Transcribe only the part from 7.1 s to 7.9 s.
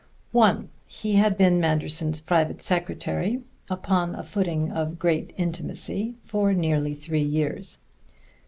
years.